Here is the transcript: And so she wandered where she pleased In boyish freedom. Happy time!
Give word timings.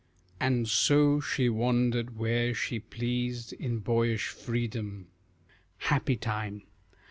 And 0.39 0.67
so 0.67 1.19
she 1.21 1.47
wandered 1.47 2.17
where 2.17 2.55
she 2.55 2.79
pleased 2.79 3.53
In 3.53 3.77
boyish 3.77 4.29
freedom. 4.29 5.09
Happy 5.77 6.17
time! 6.17 6.63